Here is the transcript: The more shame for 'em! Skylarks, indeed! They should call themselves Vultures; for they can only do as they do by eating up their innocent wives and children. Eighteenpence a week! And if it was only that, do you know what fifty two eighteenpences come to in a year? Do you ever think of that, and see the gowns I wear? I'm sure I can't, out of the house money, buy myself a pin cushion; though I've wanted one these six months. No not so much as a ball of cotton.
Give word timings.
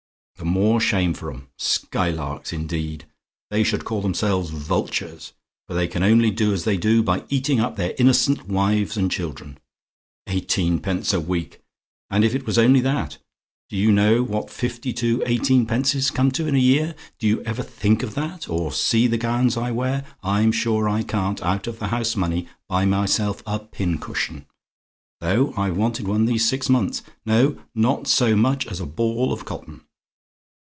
The 0.37 0.45
more 0.45 0.81
shame 0.81 1.13
for 1.13 1.31
'em! 1.31 1.49
Skylarks, 1.59 2.51
indeed! 2.51 3.05
They 3.51 3.63
should 3.63 3.85
call 3.85 4.01
themselves 4.01 4.49
Vultures; 4.49 5.33
for 5.67 5.75
they 5.75 5.87
can 5.87 6.01
only 6.01 6.31
do 6.31 6.51
as 6.51 6.63
they 6.63 6.77
do 6.77 7.03
by 7.03 7.25
eating 7.29 7.59
up 7.59 7.75
their 7.75 7.93
innocent 7.99 8.47
wives 8.47 8.97
and 8.97 9.11
children. 9.11 9.59
Eighteenpence 10.25 11.13
a 11.13 11.19
week! 11.19 11.61
And 12.09 12.25
if 12.25 12.33
it 12.33 12.47
was 12.47 12.57
only 12.57 12.81
that, 12.81 13.19
do 13.69 13.77
you 13.77 13.91
know 13.91 14.23
what 14.23 14.49
fifty 14.49 14.91
two 14.93 15.19
eighteenpences 15.27 16.09
come 16.11 16.31
to 16.31 16.47
in 16.47 16.55
a 16.55 16.59
year? 16.59 16.95
Do 17.19 17.27
you 17.27 17.43
ever 17.43 17.61
think 17.61 18.01
of 18.01 18.15
that, 18.15 18.47
and 18.47 18.73
see 18.73 19.05
the 19.05 19.19
gowns 19.19 19.55
I 19.55 19.69
wear? 19.69 20.03
I'm 20.23 20.51
sure 20.51 20.89
I 20.89 21.03
can't, 21.03 21.39
out 21.43 21.67
of 21.67 21.77
the 21.77 21.89
house 21.89 22.15
money, 22.15 22.47
buy 22.67 22.85
myself 22.85 23.43
a 23.45 23.59
pin 23.59 23.99
cushion; 23.99 24.47
though 25.19 25.53
I've 25.55 25.77
wanted 25.77 26.07
one 26.07 26.25
these 26.25 26.49
six 26.49 26.67
months. 26.67 27.03
No 27.27 27.61
not 27.75 28.07
so 28.07 28.35
much 28.35 28.65
as 28.65 28.79
a 28.79 28.87
ball 28.87 29.31
of 29.31 29.45
cotton. 29.45 29.81